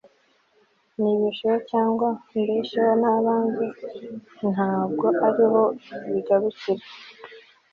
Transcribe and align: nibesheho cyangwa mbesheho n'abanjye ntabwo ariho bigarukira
nibesheho 0.99 1.57
cyangwa 1.71 2.07
mbesheho 2.39 2.93
n'abanjye 3.01 3.65
ntabwo 4.53 5.05
ariho 5.27 5.63
bigarukira 6.11 6.83